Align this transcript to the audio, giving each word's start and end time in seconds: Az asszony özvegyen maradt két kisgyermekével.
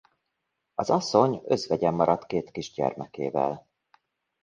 Az 0.75 0.89
asszony 0.89 1.41
özvegyen 1.45 1.93
maradt 1.93 2.25
két 2.25 2.51
kisgyermekével. 2.51 3.67